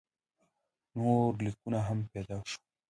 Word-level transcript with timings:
نور 0.97 1.31
لیکونه 1.45 1.79
هم 1.87 1.99
پیدا 2.13 2.37
شول. 2.49 2.67